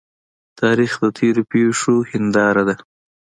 تاریخ 0.59 0.91
د 1.01 1.05
تیرو 1.17 1.43
پیښو 1.51 1.95
هنداره 2.11 2.63
ده. 2.67 2.75